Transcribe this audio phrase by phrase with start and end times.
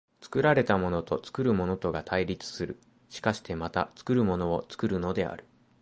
[0.19, 5.45] 作られたものと作るものとが対立する、しかしてまた作るものを作るのである。